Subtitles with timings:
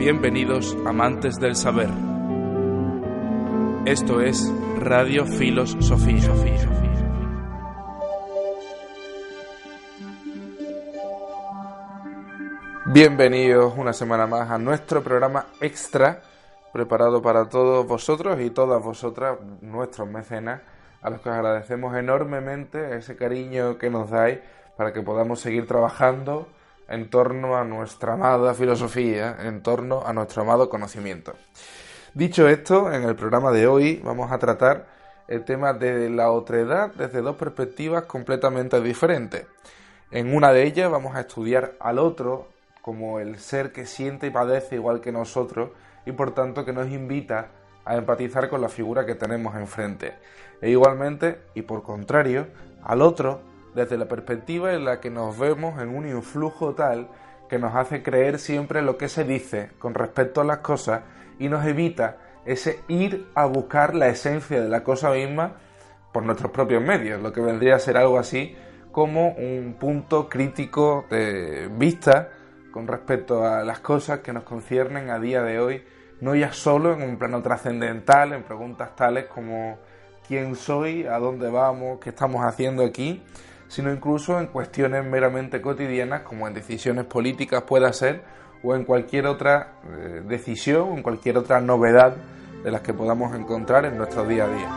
[0.00, 1.90] Bienvenidos amantes del saber.
[3.84, 6.32] Esto es Radio Filos Sofía.
[12.86, 16.22] Bienvenidos una semana más a nuestro programa extra
[16.72, 20.62] preparado para todos vosotros y todas vosotras, nuestros mecenas,
[21.02, 24.38] a los que os agradecemos enormemente ese cariño que nos dais
[24.78, 26.48] para que podamos seguir trabajando
[26.90, 31.34] en torno a nuestra amada filosofía, en torno a nuestro amado conocimiento.
[32.12, 34.86] Dicho esto, en el programa de hoy vamos a tratar
[35.28, 39.46] el tema de la otredad desde dos perspectivas completamente diferentes.
[40.10, 42.48] En una de ellas vamos a estudiar al otro
[42.82, 45.70] como el ser que siente y padece igual que nosotros
[46.04, 47.50] y por tanto que nos invita
[47.84, 50.14] a empatizar con la figura que tenemos enfrente.
[50.60, 52.48] E igualmente, y por contrario,
[52.82, 53.40] al otro
[53.74, 57.08] desde la perspectiva en la que nos vemos en un influjo tal
[57.48, 61.02] que nos hace creer siempre lo que se dice con respecto a las cosas
[61.38, 65.56] y nos evita ese ir a buscar la esencia de la cosa misma
[66.12, 68.56] por nuestros propios medios, lo que vendría a ser algo así
[68.92, 72.30] como un punto crítico de vista
[72.72, 75.84] con respecto a las cosas que nos conciernen a día de hoy,
[76.20, 79.78] no ya solo en un plano trascendental, en preguntas tales como
[80.26, 83.22] quién soy, a dónde vamos, qué estamos haciendo aquí,
[83.70, 88.24] sino incluso en cuestiones meramente cotidianas como en decisiones políticas pueda ser
[88.64, 92.16] o en cualquier otra eh, decisión o en cualquier otra novedad
[92.64, 94.68] de las que podamos encontrar en nuestro día a día.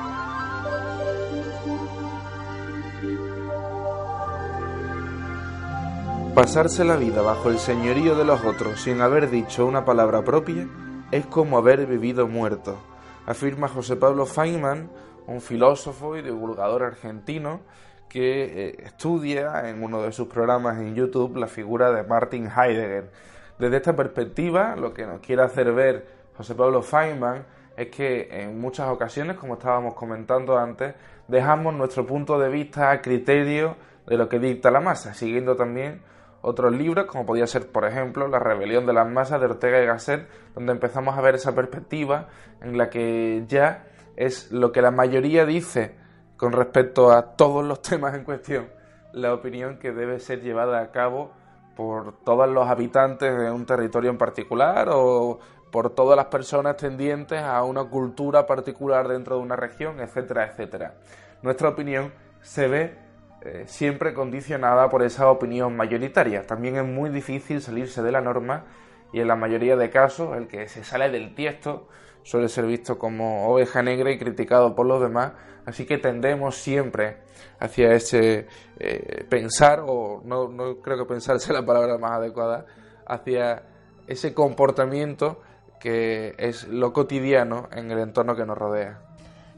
[6.35, 10.67] Pasarse la vida bajo el señorío de los otros sin haber dicho una palabra propia
[11.11, 12.77] es como haber vivido muerto,
[13.25, 14.91] afirma José Pablo Feynman,
[15.25, 17.61] un filósofo y divulgador argentino
[18.13, 23.09] que eh, estudia en uno de sus programas en YouTube la figura de Martin Heidegger.
[23.57, 26.05] Desde esta perspectiva, lo que nos quiere hacer ver
[26.37, 27.43] José Pablo Feynman
[27.75, 30.93] es que en muchas ocasiones, como estábamos comentando antes,
[31.27, 36.03] dejamos nuestro punto de vista a criterio de lo que dicta la masa, siguiendo también
[36.43, 39.87] otros libros, como podía ser, por ejemplo, La rebelión de las masas de Ortega y
[39.87, 42.27] Gasset, donde empezamos a ver esa perspectiva
[42.61, 46.02] en la que ya es lo que la mayoría dice
[46.43, 48.67] con respecto a todos los temas en cuestión,
[49.13, 51.31] la opinión que debe ser llevada a cabo
[51.73, 55.39] por todos los habitantes de un territorio en particular o
[55.71, 60.95] por todas las personas tendientes a una cultura particular dentro de una región, etcétera, etcétera.
[61.43, 62.11] Nuestra opinión
[62.41, 62.97] se ve
[63.43, 66.45] eh, siempre condicionada por esa opinión mayoritaria.
[66.45, 68.65] También es muy difícil salirse de la norma
[69.13, 71.87] y en la mayoría de casos el que se sale del tiesto
[72.23, 75.33] suele ser visto como oveja negra y criticado por los demás,
[75.65, 77.17] así que tendemos siempre
[77.59, 78.47] hacia ese
[78.79, 82.65] eh, pensar, o no, no creo que pensar sea la palabra más adecuada,
[83.05, 83.63] hacia
[84.07, 85.41] ese comportamiento
[85.79, 89.01] que es lo cotidiano en el entorno que nos rodea.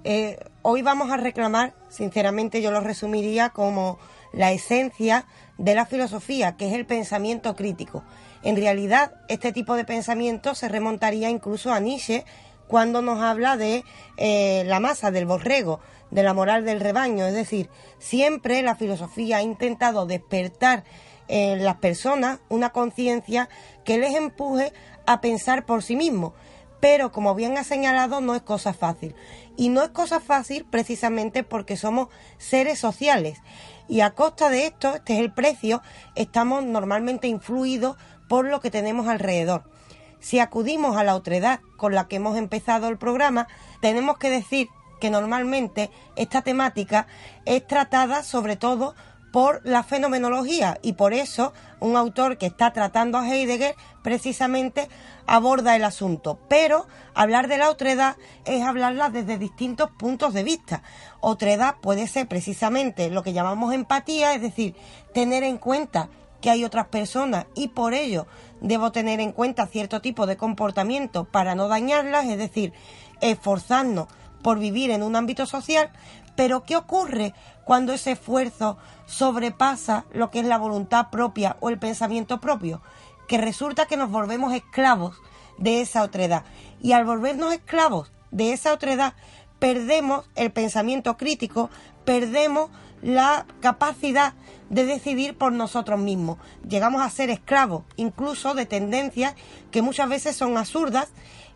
[0.08, 3.98] Eh, hoy vamos a reclamar, sinceramente yo lo resumiría como
[4.34, 5.26] la esencia
[5.58, 8.04] de la filosofía, que es el pensamiento crítico.
[8.44, 12.24] En realidad, este tipo de pensamiento se remontaría incluso a Nietzsche
[12.68, 13.84] cuando nos habla de
[14.18, 15.80] eh, la masa, del borrego,
[16.12, 17.26] de la moral del rebaño.
[17.26, 20.84] Es decir, siempre la filosofía ha intentado despertar
[21.28, 23.50] en las personas una conciencia
[23.84, 24.72] que les empuje
[25.08, 26.34] a pensar por sí mismos.
[26.86, 29.16] Pero, como bien ha señalado, no es cosa fácil.
[29.58, 33.40] Y no es cosa fácil precisamente porque somos seres sociales.
[33.88, 35.82] Y a costa de esto, este es el precio,
[36.14, 37.98] estamos normalmente influidos
[38.30, 39.64] por lo que tenemos alrededor.
[40.20, 43.48] Si acudimos a la otredad con la que hemos empezado el programa,
[43.82, 44.68] tenemos que decir
[45.02, 47.08] que normalmente esta temática
[47.46, 48.94] es tratada sobre todo
[49.36, 51.52] por la fenomenología y por eso
[51.82, 54.88] un autor que está tratando a Heidegger precisamente
[55.28, 56.40] aborda el asunto.
[56.48, 60.84] Pero hablar de la otredad es hablarla desde distintos puntos de vista.
[61.20, 64.74] Otredad puede ser precisamente lo que llamamos empatía, es decir,
[65.14, 66.08] tener en cuenta
[66.40, 68.28] que hay otras personas y por ello
[68.62, 72.72] debo tener en cuenta cierto tipo de comportamiento para no dañarlas, es decir,
[73.20, 74.08] esforzarnos
[74.42, 75.92] por vivir en un ámbito social,
[76.36, 77.34] pero ¿qué ocurre
[77.64, 82.82] cuando ese esfuerzo sobrepasa lo que es la voluntad propia o el pensamiento propio?
[83.28, 85.18] Que resulta que nos volvemos esclavos
[85.58, 86.44] de esa otredad.
[86.82, 89.14] Y al volvernos esclavos de esa otredad,
[89.60, 91.70] perdemos el pensamiento crítico,
[92.04, 92.70] perdemos
[93.02, 94.34] la capacidad
[94.70, 96.38] de decidir por nosotros mismos.
[96.68, 99.36] Llegamos a ser esclavos incluso de tendencias
[99.72, 101.10] que muchas veces son absurdas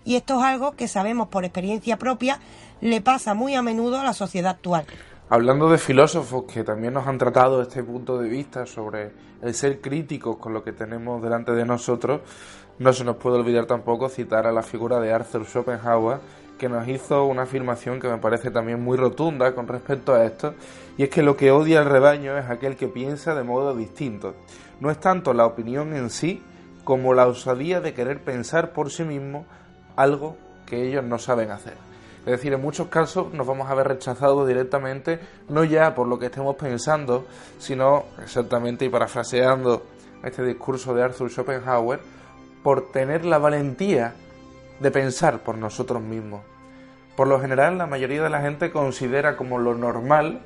[0.06, 2.40] y esto es algo que sabemos por experiencia propia
[2.81, 4.86] le pasa muy a menudo a la sociedad actual.
[5.30, 9.12] Hablando de filósofos que también nos han tratado este punto de vista sobre
[9.42, 12.22] el ser críticos con lo que tenemos delante de nosotros,
[12.80, 16.20] no se nos puede olvidar tampoco citar a la figura de Arthur Schopenhauer,
[16.58, 20.56] que nos hizo una afirmación que me parece también muy rotunda con respecto a esto,
[20.98, 24.36] y es que lo que odia el rebaño es aquel que piensa de modo distinto.
[24.80, 26.42] No es tanto la opinión en sí
[26.84, 29.46] como la osadía de querer pensar por sí mismo
[29.96, 31.88] algo que ellos no saben hacer.
[32.19, 36.19] Es decir, en muchos casos nos vamos a ver rechazados directamente, no ya por lo
[36.19, 37.25] que estemos pensando,
[37.57, 39.83] sino exactamente y parafraseando
[40.24, 42.00] este discurso de Arthur Schopenhauer,
[42.62, 44.13] por tener la valentía
[44.80, 46.42] de pensar por nosotros mismos.
[47.16, 50.42] Por lo general, la mayoría de la gente considera como lo normal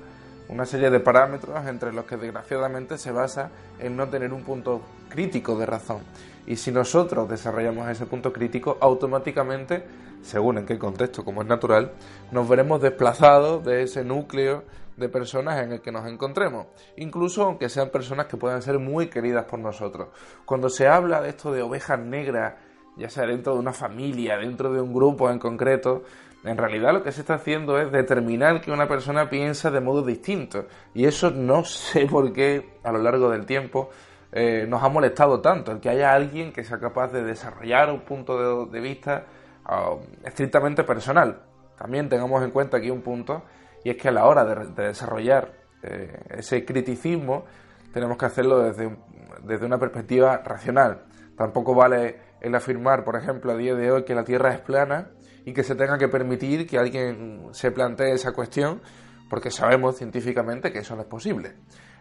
[0.49, 3.49] una serie de parámetros entre los que desgraciadamente se basa
[3.79, 5.99] en no tener un punto crítico de razón.
[6.45, 9.83] Y si nosotros desarrollamos ese punto crítico, automáticamente,
[10.23, 11.91] según en qué contexto, como es natural,
[12.31, 14.63] nos veremos desplazados de ese núcleo
[14.97, 16.67] de personas en el que nos encontremos,
[16.97, 20.09] incluso aunque sean personas que puedan ser muy queridas por nosotros.
[20.45, 22.55] Cuando se habla de esto de ovejas negras,
[22.97, 26.03] ya sea dentro de una familia, dentro de un grupo en concreto,
[26.43, 30.03] en realidad lo que se está haciendo es determinar que una persona piensa de modo
[30.03, 30.65] distinto.
[30.93, 33.89] Y eso no sé por qué a lo largo del tiempo
[34.31, 38.01] eh, nos ha molestado tanto, el que haya alguien que sea capaz de desarrollar un
[38.01, 39.25] punto de, vista
[39.65, 41.43] ah, estrictamente personal.
[41.77, 43.43] También tengamos en cuenta aquí un punto,
[43.83, 47.45] y es que a la hora de, desarrollar eh, ese criticismo
[47.93, 48.95] tenemos que hacerlo desde,
[49.43, 51.05] desde una perspectiva racional.
[51.35, 55.09] Tampoco vale el afirmar, por ejemplo, a día de hoy que la Tierra es plana
[55.45, 58.81] y que se tenga que permitir que alguien se plantee esa cuestión
[59.29, 61.55] porque sabemos científicamente que eso no es posible.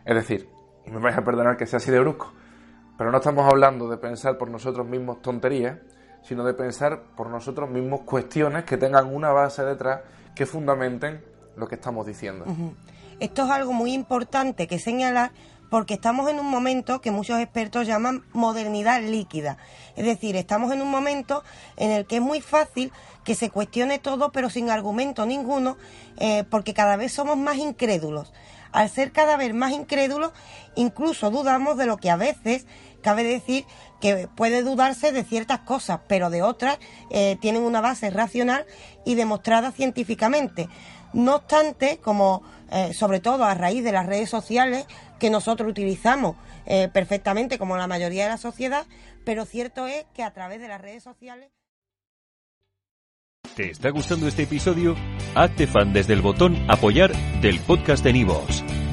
[0.04, 0.48] Es decir,
[0.84, 2.32] y me vais a perdonar que sea así de brusco,
[2.98, 5.78] pero no estamos hablando de pensar por nosotros mismos tonterías,
[6.22, 10.00] sino de pensar por nosotros mismos cuestiones que tengan una base detrás
[10.34, 11.22] que fundamenten
[11.56, 12.44] lo que estamos diciendo.
[13.20, 15.32] Esto es algo muy importante que señalar
[15.72, 19.56] porque estamos en un momento que muchos expertos llaman modernidad líquida.
[19.96, 21.42] Es decir, estamos en un momento
[21.76, 22.92] en el que es muy fácil
[23.24, 25.78] que se cuestione todo pero sin argumento ninguno
[26.18, 28.34] eh, porque cada vez somos más incrédulos.
[28.70, 30.32] Al ser cada vez más incrédulos,
[30.74, 32.66] incluso dudamos de lo que a veces
[33.02, 33.66] cabe decir
[34.00, 36.78] que puede dudarse de ciertas cosas, pero de otras
[37.10, 38.66] eh, tienen una base racional
[39.04, 40.68] y demostrada científicamente.
[41.12, 44.86] No obstante, como eh, sobre todo a raíz de las redes sociales
[45.18, 48.86] que nosotros utilizamos eh, perfectamente como la mayoría de la sociedad,
[49.24, 51.50] pero cierto es que a través de las redes sociales...
[53.54, 54.96] ¿Te está gustando este episodio?
[55.34, 57.12] Hazte fan desde el botón apoyar
[57.42, 58.61] del podcast de Nivos.